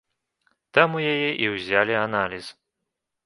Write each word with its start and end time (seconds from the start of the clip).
Там 0.77 0.95
у 0.99 1.03
яе 1.13 1.27
і 1.45 1.51
ўзялі 1.55 1.95
аналіз. 2.07 2.45